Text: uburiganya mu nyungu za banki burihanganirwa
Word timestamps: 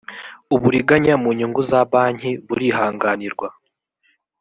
uburiganya 0.55 1.13
mu 1.21 1.29
nyungu 1.37 1.61
za 1.69 1.81
banki 1.91 2.29
burihanganirwa 2.47 3.47